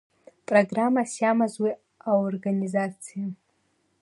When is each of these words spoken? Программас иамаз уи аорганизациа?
Программас 0.47 1.11
иамаз 1.21 1.53
уи 1.63 1.71
аорганизациа? 2.09 3.25